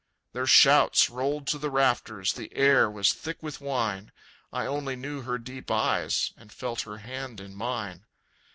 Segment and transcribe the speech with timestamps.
[0.33, 4.11] Their shouts rolled to the rafters, The air was thick with wine.
[4.51, 8.07] _I only knew her deep eyes, And felt her hand in mine.